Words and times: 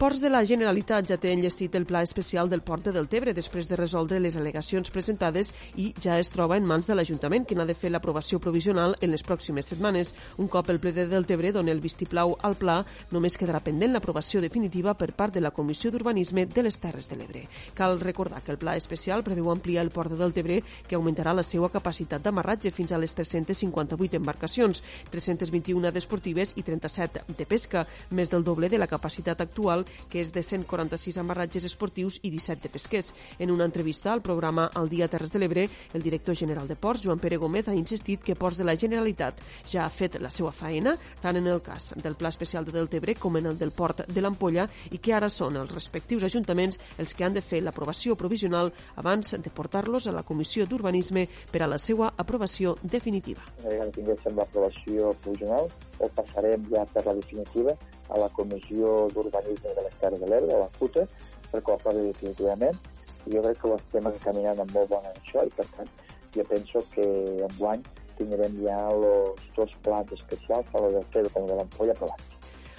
Ports 0.00 0.22
de 0.24 0.30
la 0.32 0.40
Generalitat 0.48 1.10
ja 1.10 1.18
té 1.20 1.28
enllestit 1.28 1.74
el 1.76 1.84
pla 1.84 2.00
especial 2.00 2.48
del 2.48 2.62
Port 2.64 2.86
de 2.86 2.92
Deltebre 2.94 3.34
després 3.36 3.66
de 3.68 3.76
resoldre 3.76 4.16
les 4.24 4.36
al·legacions 4.40 4.88
presentades 4.88 5.50
i 5.76 5.90
ja 6.00 6.14
es 6.16 6.30
troba 6.32 6.56
en 6.56 6.64
mans 6.64 6.86
de 6.88 6.94
l'Ajuntament, 6.96 7.44
que 7.44 7.52
n'ha 7.52 7.66
de 7.68 7.76
fer 7.76 7.90
l'aprovació 7.92 8.38
provisional 8.40 8.94
en 9.04 9.12
les 9.12 9.20
pròximes 9.20 9.68
setmanes. 9.68 10.14
Un 10.40 10.48
cop 10.48 10.70
el 10.72 10.80
ple 10.80 10.94
de 10.96 11.04
Deltebre 11.10 11.50
doni 11.52 11.68
el 11.68 11.82
vistiplau 11.84 12.32
al 12.48 12.56
pla, 12.56 12.78
només 13.10 13.36
quedarà 13.36 13.60
pendent 13.60 13.92
l'aprovació 13.92 14.40
definitiva 14.40 14.94
per 14.94 15.10
part 15.12 15.36
de 15.36 15.42
la 15.44 15.50
Comissió 15.50 15.92
d'Urbanisme 15.92 16.46
de 16.46 16.64
les 16.64 16.80
Terres 16.80 17.10
de 17.12 17.20
l'Ebre. 17.20 17.44
Cal 17.76 18.00
recordar 18.00 18.40
que 18.40 18.56
el 18.56 18.60
pla 18.64 18.78
especial 18.80 19.20
preveu 19.22 19.52
ampliar 19.52 19.84
el 19.84 19.92
Port 19.92 20.16
de 20.16 20.22
Deltebre, 20.22 20.62
que 20.88 20.96
augmentarà 20.96 21.36
la 21.36 21.44
seva 21.44 21.68
capacitat 21.68 22.24
d'amarratge 22.24 22.72
fins 22.72 22.96
a 22.96 23.02
les 23.04 23.12
358 23.20 24.16
embarcacions, 24.16 24.80
321 25.12 25.92
d'esportives 25.92 26.56
i 26.56 26.64
37 26.64 27.36
de 27.36 27.50
pesca, 27.52 27.84
més 28.08 28.32
del 28.32 28.48
doble 28.48 28.72
de 28.72 28.80
la 28.80 28.88
capacitat 28.88 29.44
actual 29.44 29.84
que 30.08 30.20
és 30.20 30.32
de 30.32 30.42
146 30.42 31.18
amarratges 31.20 31.64
esportius 31.64 32.18
i 32.22 32.30
17 32.30 32.62
de 32.66 32.72
pesquers. 32.72 33.12
En 33.38 33.50
una 33.50 33.64
entrevista 33.64 34.12
al 34.12 34.22
programa 34.22 34.70
El 34.76 34.88
Dia 34.88 35.08
Terres 35.08 35.32
de 35.32 35.38
l'Ebre, 35.38 35.68
el 35.94 36.02
director 36.02 36.36
general 36.36 36.68
de 36.68 36.76
Ports, 36.76 37.02
Joan 37.04 37.18
Pere 37.18 37.36
Gómez, 37.36 37.68
ha 37.68 37.74
insistit 37.74 38.22
que 38.24 38.36
Ports 38.36 38.58
de 38.58 38.64
la 38.64 38.76
Generalitat 38.76 39.40
ja 39.68 39.84
ha 39.84 39.90
fet 39.90 40.20
la 40.20 40.30
seva 40.30 40.52
faena, 40.52 40.96
tant 41.22 41.36
en 41.36 41.46
el 41.46 41.62
cas 41.62 41.92
del 41.96 42.16
Pla 42.16 42.30
Especial 42.30 42.64
de 42.64 42.72
Deltebre 42.76 43.14
com 43.14 43.36
en 43.36 43.46
el 43.52 43.58
del 43.58 43.72
Port 43.72 44.06
de 44.08 44.20
l'Ampolla, 44.22 44.66
i 44.90 44.98
que 44.98 45.14
ara 45.14 45.28
són 45.30 45.58
els 45.60 45.72
respectius 45.74 46.24
ajuntaments 46.28 46.78
els 46.98 47.14
que 47.14 47.24
han 47.24 47.36
de 47.36 47.44
fer 47.44 47.62
l'aprovació 47.62 48.16
provisional 48.16 48.72
abans 48.96 49.36
de 49.36 49.50
portar-los 49.54 50.06
a 50.06 50.16
la 50.16 50.24
Comissió 50.26 50.66
d'Urbanisme 50.66 51.26
per 51.52 51.64
a 51.64 51.70
la 51.70 51.78
seva 51.78 52.12
aprovació 52.16 52.76
definitiva. 52.82 53.44
Una 53.60 53.74
vegada 53.74 53.96
tinguéssim 53.96 54.36
l'aprovació 54.36 55.14
provisional, 55.22 55.70
ho 56.00 56.12
passarem 56.16 56.68
ja 56.72 56.86
per 56.94 57.06
la 57.06 57.16
definitiva 57.18 57.76
a 58.10 58.20
la 58.22 58.28
Comissió 58.36 59.08
d'Urbanisme 59.14 59.74
de 59.76 59.86
les 59.86 59.98
Terres 60.02 60.20
de 60.22 60.30
l'Ebre, 60.30 60.56
a 60.56 60.64
la 60.64 60.70
CUTA, 60.78 61.06
perquè 61.52 61.72
ho 61.72 61.78
aprovi 61.78 62.06
definitivament. 62.08 62.78
I 63.26 63.34
jo 63.34 63.42
crec 63.44 63.60
que 63.60 63.68
ho 63.68 63.76
estem 63.76 64.06
encaminant 64.10 64.62
amb 64.62 64.74
molt 64.76 64.90
bona 64.92 65.12
això 65.12 65.44
i, 65.46 65.52
per 65.56 65.66
tant, 65.76 65.90
jo 66.36 66.46
penso 66.48 66.84
que 66.94 67.06
en 67.46 67.56
guany 67.58 67.84
tindrem 68.18 68.58
ja 68.64 68.76
els 68.90 69.46
dos 69.56 69.72
plans 69.84 70.12
especials, 70.16 70.68
tant 70.72 70.86
el 70.86 70.98
del 70.98 71.08
Pedro 71.14 71.32
com 71.34 71.46
el 71.46 71.52
de 71.52 71.58
l'Ampolla, 71.60 71.96
aprovats. 71.96 72.36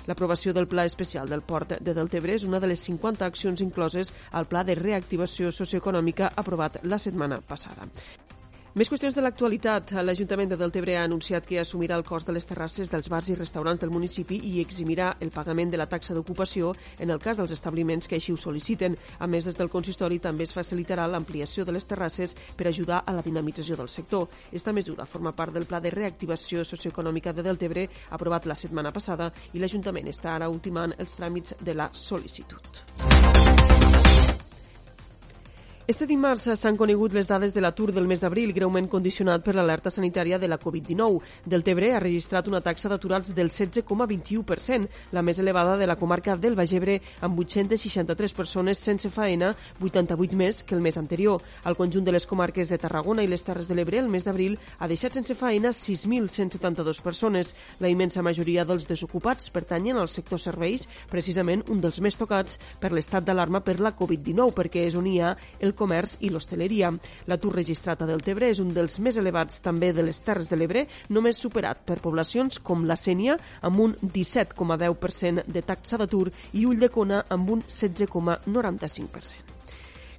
L'aprovació 0.09 0.53
del 0.57 0.67
Pla 0.67 0.85
Especial 0.89 1.29
del 1.29 1.43
Port 1.45 1.75
de 1.77 1.93
Deltebre 1.93 2.33
és 2.33 2.45
una 2.47 2.59
de 2.59 2.71
les 2.71 2.81
50 2.87 3.27
accions 3.27 3.61
incloses 3.61 4.13
al 4.31 4.49
Pla 4.49 4.63
de 4.65 4.75
Reactivació 4.79 5.53
Socioeconòmica 5.53 6.31
aprovat 6.41 6.79
la 6.83 6.97
setmana 6.97 7.37
passada. 7.45 7.85
Més 8.71 8.87
qüestions 8.87 9.11
de 9.11 9.19
l'actualitat. 9.19 9.89
L'Ajuntament 9.99 10.47
de 10.47 10.55
Deltebre 10.55 10.93
ha 10.95 11.01
anunciat 11.03 11.43
que 11.43 11.57
assumirà 11.59 11.97
el 11.99 12.05
cost 12.07 12.29
de 12.29 12.31
les 12.31 12.45
terrasses 12.47 12.87
dels 12.87 13.09
bars 13.11 13.27
i 13.27 13.35
restaurants 13.35 13.81
del 13.81 13.91
municipi 13.91 14.37
i 14.47 14.61
eximirà 14.61 15.09
el 15.19 15.33
pagament 15.35 15.73
de 15.73 15.79
la 15.81 15.89
taxa 15.91 16.15
d'ocupació 16.15 16.69
en 17.03 17.11
el 17.11 17.19
cas 17.19 17.35
dels 17.35 17.51
establiments 17.51 18.07
que 18.07 18.15
així 18.15 18.31
ho 18.31 18.39
sol·liciten. 18.39 18.95
A 19.19 19.27
més, 19.27 19.43
des 19.43 19.59
del 19.59 19.67
consistori 19.73 20.21
també 20.23 20.47
es 20.47 20.55
facilitarà 20.55 21.09
l'ampliació 21.11 21.67
de 21.67 21.75
les 21.75 21.83
terrasses 21.85 22.37
per 22.55 22.69
ajudar 22.71 23.03
a 23.03 23.11
la 23.11 23.27
dinamització 23.27 23.75
del 23.75 23.91
sector. 23.91 24.29
Esta 24.53 24.71
mesura 24.71 25.05
forma 25.05 25.35
part 25.35 25.51
del 25.51 25.67
Pla 25.67 25.83
de 25.83 25.91
Reactivació 25.91 26.63
Socioeconòmica 26.63 27.35
de 27.35 27.43
Deltebre 27.43 27.89
aprovat 28.09 28.47
la 28.47 28.55
setmana 28.55 28.95
passada 28.95 29.33
i 29.51 29.59
l'Ajuntament 29.59 30.07
està 30.07 30.37
ara 30.37 30.47
ultimant 30.47 30.95
els 30.97 31.19
tràmits 31.19 31.59
de 31.59 31.75
la 31.75 31.91
sol·licitud. 31.91 33.10
Este 35.91 36.05
dimarts 36.07 36.45
s'han 36.55 36.77
conegut 36.79 37.11
les 37.11 37.27
dades 37.27 37.51
de 37.51 37.59
l'atur 37.59 37.89
del 37.91 38.05
mes 38.07 38.21
d'abril, 38.23 38.53
greument 38.55 38.85
condicionat 38.87 39.41
per 39.43 39.51
l'alerta 39.57 39.91
sanitària 39.91 40.37
de 40.39 40.47
la 40.47 40.55
Covid-19. 40.55 41.17
Deltebre 41.51 41.89
ha 41.91 41.99
registrat 41.99 42.47
una 42.47 42.61
taxa 42.63 42.87
d'aturats 42.87 43.33
del 43.35 43.49
16,21%, 43.51 44.87
la 45.11 45.21
més 45.21 45.41
elevada 45.43 45.73
de 45.75 45.89
la 45.89 45.97
comarca 45.99 46.37
del 46.37 46.55
Bagebre, 46.55 47.01
amb 47.19 47.41
863 47.43 48.35
persones 48.37 48.79
sense 48.79 49.11
faena, 49.11 49.49
88 49.81 50.37
més 50.39 50.61
que 50.63 50.77
el 50.77 50.85
mes 50.85 50.95
anterior. 50.95 51.43
Al 51.65 51.75
conjunt 51.75 52.07
de 52.07 52.15
les 52.15 52.27
comarques 52.29 52.71
de 52.71 52.79
Tarragona 52.79 53.27
i 53.27 53.27
les 53.27 53.43
Terres 53.43 53.67
de 53.67 53.75
l'Ebre, 53.75 53.99
el 53.99 54.07
mes 54.07 54.23
d'abril 54.23 54.55
ha 54.79 54.87
deixat 54.87 55.19
sense 55.19 55.35
faena 55.35 55.73
6.172 55.75 57.03
persones. 57.03 57.53
La 57.83 57.91
immensa 57.91 58.23
majoria 58.23 58.63
dels 58.63 58.87
desocupats 58.87 59.51
pertanyen 59.51 59.99
al 59.99 60.07
sector 60.07 60.39
serveis, 60.39 60.87
precisament 61.11 61.67
un 61.67 61.83
dels 61.83 61.99
més 61.99 62.15
tocats 62.15 62.61
per 62.79 62.95
l'estat 62.95 63.27
d'alarma 63.27 63.59
per 63.59 63.81
la 63.83 63.91
Covid-19, 63.91 64.55
perquè 64.55 64.87
és 64.87 64.95
on 64.95 65.11
hi 65.11 65.19
ha 65.19 65.35
el 65.59 65.75
comerç 65.81 66.17
i 66.21 66.31
l'hostaleria. 66.31 66.93
L'atur 67.27 67.55
registrat 67.57 68.01
a 68.01 68.09
Deltebre 68.09 68.51
és 68.53 68.61
un 68.63 68.73
dels 68.75 68.99
més 69.03 69.17
elevats 69.21 69.61
també 69.65 69.91
de 69.97 70.05
les 70.05 70.21
Terres 70.25 70.49
de 70.51 70.59
l'Ebre, 70.59 70.85
només 71.09 71.41
superat 71.41 71.83
per 71.87 71.99
poblacions 72.03 72.61
com 72.61 72.85
la 72.87 72.99
Sènia, 72.99 73.37
amb 73.61 73.87
un 73.87 73.95
17,10% 74.01 75.47
de 75.47 75.65
taxa 75.65 76.01
d'atur 76.01 76.27
i 76.53 76.67
Ulldecona 76.69 77.25
amb 77.29 77.57
un 77.57 77.65
16,95%. 77.67 79.50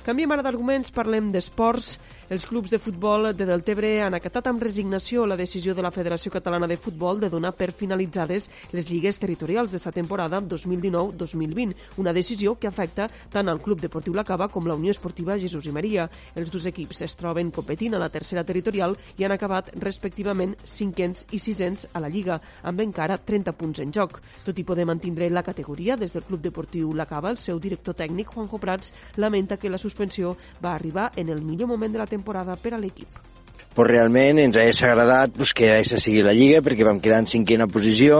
Canviem 0.03 0.33
ara 0.35 0.43
d'arguments, 0.43 0.91
parlem 0.91 1.29
d'esports. 1.31 1.93
Els 2.33 2.43
clubs 2.49 2.73
de 2.73 2.79
futbol 2.81 3.29
de 3.37 3.45
Deltebre 3.47 3.91
han 4.03 4.17
acatat 4.17 4.49
amb 4.49 4.63
resignació 4.65 5.27
la 5.29 5.37
decisió 5.37 5.77
de 5.77 5.83
la 5.85 5.93
Federació 5.95 6.33
Catalana 6.33 6.67
de 6.67 6.79
Futbol 6.81 7.21
de 7.21 7.29
donar 7.31 7.53
per 7.55 7.69
finalitzades 7.77 8.49
les 8.73 8.89
lligues 8.91 9.21
territorials 9.23 9.71
d'esta 9.71 9.93
temporada 9.93 10.41
2019-2020, 10.41 11.75
una 12.03 12.15
decisió 12.17 12.55
que 12.59 12.67
afecta 12.67 13.07
tant 13.31 13.51
al 13.53 13.61
Club 13.63 13.83
Deportiu 13.85 14.17
La 14.17 14.25
Cava 14.25 14.49
com 14.49 14.67
la 14.67 14.75
Unió 14.75 14.91
Esportiva 14.91 15.37
Jesús 15.39 15.69
i 15.69 15.75
Maria. 15.77 16.09
Els 16.35 16.51
dos 16.51 16.67
equips 16.67 17.05
es 17.07 17.15
troben 17.21 17.53
competint 17.53 17.95
a 17.95 18.03
la 18.03 18.11
tercera 18.11 18.43
territorial 18.49 18.97
i 19.19 19.29
han 19.29 19.37
acabat 19.37 19.71
respectivament 19.77 20.57
cinquens 20.65 21.29
i 21.31 21.39
sisens 21.39 21.87
a 21.93 22.03
la 22.03 22.11
Lliga, 22.11 22.41
amb 22.65 22.81
encara 22.81 23.21
30 23.21 23.55
punts 23.55 23.85
en 23.85 23.95
joc. 23.95 24.19
Tot 24.43 24.59
i 24.59 24.67
poder 24.67 24.89
mantindre 24.89 25.31
la 25.31 25.45
categoria 25.47 26.01
des 26.01 26.17
del 26.17 26.27
Club 26.27 26.43
Deportiu 26.43 26.91
La 26.97 27.07
Cava, 27.07 27.31
el 27.31 27.39
seu 27.39 27.61
director 27.61 27.95
tècnic, 27.95 28.33
Juanjo 28.35 28.59
Prats, 28.59 28.95
lamenta 29.15 29.61
que 29.61 29.71
la 29.71 29.79
suspensió 29.93 30.37
va 30.65 30.75
arribar 30.75 31.13
en 31.17 31.29
el 31.29 31.45
millor 31.45 31.69
moment 31.69 31.93
de 31.93 32.03
la 32.03 32.11
temporada 32.17 32.57
per 32.57 32.75
a 32.75 32.81
l'equip. 32.81 33.23
Pues 33.73 33.89
realment 33.89 34.37
ens 34.37 34.57
hagués 34.61 34.83
agradat 34.85 35.33
pues, 35.33 35.55
que 35.57 35.71
aquesta 35.73 35.97
sigui 36.01 36.21
la 36.25 36.35
Lliga 36.37 36.61
perquè 36.65 36.85
vam 36.85 36.99
quedar 37.01 37.23
en 37.23 37.29
cinquena 37.31 37.65
posició 37.73 38.19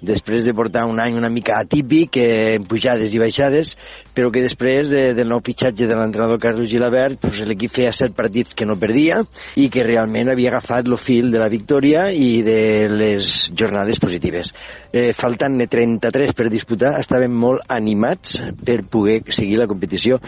després 0.00 0.46
de 0.46 0.54
portar 0.56 0.86
un 0.88 1.02
any 1.02 1.18
una 1.18 1.28
mica 1.32 1.58
atípic 1.60 2.16
eh, 2.20 2.56
pujades 2.64 3.12
i 3.12 3.20
baixades 3.20 3.74
però 4.16 4.30
que 4.32 4.44
després 4.44 4.94
de, 4.94 5.02
del 5.18 5.28
nou 5.28 5.42
fitxatge 5.44 5.88
de 5.88 5.98
l'entrenador 5.98 6.40
Carlos 6.40 6.70
Gilabert 6.72 7.20
pues, 7.26 7.42
l'equip 7.44 7.74
feia 7.76 7.92
set 7.92 8.16
partits 8.16 8.56
que 8.56 8.68
no 8.68 8.78
perdia 8.80 9.20
i 9.60 9.68
que 9.68 9.84
realment 9.84 10.32
havia 10.32 10.54
agafat 10.54 10.88
el 10.88 10.96
fil 10.96 11.28
de 11.34 11.44
la 11.44 11.52
victòria 11.52 12.08
i 12.16 12.40
de 12.46 12.58
les 12.88 13.50
jornades 13.52 14.00
positives. 14.00 14.54
Eh, 14.96 15.10
faltant-ne 15.12 15.68
33 15.68 16.32
per 16.32 16.48
disputar 16.48 16.96
estàvem 17.02 17.36
molt 17.36 17.68
animats 17.68 18.40
per 18.64 18.80
poder 18.88 19.20
seguir 19.28 19.60
la 19.60 19.68
competició 19.68 20.22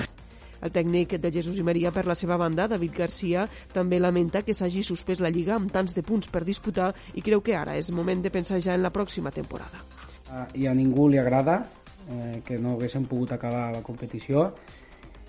el 0.63 0.73
tècnic 0.75 1.17
de 1.23 1.33
Jesús 1.33 1.59
i 1.59 1.67
Maria, 1.67 1.93
per 1.95 2.07
la 2.07 2.17
seva 2.19 2.37
banda, 2.41 2.69
David 2.69 2.97
Garcia, 2.97 3.47
també 3.73 4.01
lamenta 4.01 4.43
que 4.43 4.55
s'hagi 4.55 4.83
suspès 4.83 5.23
la 5.23 5.31
Lliga 5.31 5.55
amb 5.57 5.73
tants 5.73 5.95
de 5.95 6.03
punts 6.03 6.31
per 6.33 6.45
disputar 6.47 6.93
i 7.15 7.25
creu 7.25 7.43
que 7.45 7.57
ara 7.57 7.77
és 7.79 7.93
moment 7.95 8.23
de 8.23 8.33
pensar 8.35 8.61
ja 8.65 8.75
en 8.75 8.83
la 8.83 8.93
pròxima 8.95 9.31
temporada. 9.35 9.85
Uh, 10.29 10.45
I 10.55 10.69
a 10.69 10.75
ningú 10.77 11.09
li 11.09 11.19
agrada 11.19 11.63
eh, 12.09 12.41
que 12.45 12.59
no 12.59 12.75
haguéssim 12.75 13.07
pogut 13.09 13.33
acabar 13.33 13.71
la 13.73 13.83
competició 13.83 14.51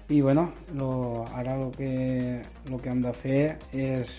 i 0.09 0.22
bueno, 0.22 0.50
lo, 0.73 1.25
ara 1.38 1.56
el 1.56 1.69
que, 1.72 2.41
lo 2.69 2.79
que 2.81 2.90
hem 2.90 3.01
de 3.03 3.13
fer 3.13 3.44
és 3.72 4.09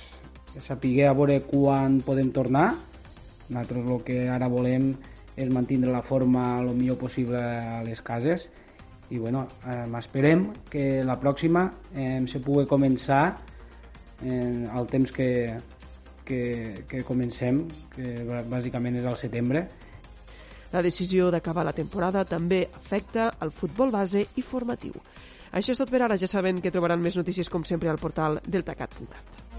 saber 0.62 1.09
a 1.09 1.15
veure 1.19 1.41
quan 1.48 1.98
podem 2.06 2.31
tornar. 2.31 2.71
Nosaltres 3.50 3.91
el 3.91 4.04
que 4.06 4.21
ara 4.31 4.48
volem 4.48 4.92
és 5.34 5.50
mantenir 5.50 5.91
la 5.91 6.04
forma 6.06 6.60
el 6.60 6.71
millor 6.77 7.00
possible 7.00 7.41
a 7.41 7.81
les 7.82 8.00
cases 8.06 8.47
i 9.10 9.19
bueno, 9.19 9.47
eh, 9.66 9.87
esperem 9.98 10.47
que 10.71 11.03
la 11.04 11.19
pròxima 11.21 11.66
eh, 11.94 12.22
se 12.31 12.41
pugui 12.41 12.66
començar 12.71 13.24
eh, 14.22 14.66
el 14.71 14.86
temps 14.91 15.12
que, 15.12 15.30
que, 16.24 16.42
que 16.89 17.03
comencem, 17.04 17.65
que 17.91 18.15
bàsicament 18.48 19.01
és 19.03 19.10
al 19.10 19.18
setembre. 19.18 19.66
La 20.71 20.83
decisió 20.86 21.33
d'acabar 21.34 21.66
la 21.66 21.74
temporada 21.74 22.24
també 22.24 22.62
afecta 22.71 23.33
al 23.42 23.51
futbol 23.51 23.91
base 23.91 24.28
i 24.39 24.47
formatiu. 24.47 24.95
Això 25.51 25.74
és 25.74 25.83
tot 25.83 25.91
per 25.91 26.04
ara. 26.07 26.18
Ja 26.18 26.30
saben 26.30 26.62
que 26.62 26.71
trobaran 26.71 27.03
més 27.03 27.18
notícies 27.18 27.51
com 27.51 27.66
sempre 27.66 27.91
al 27.91 27.98
portal 27.98 28.39
deltacat.cat. 28.47 29.49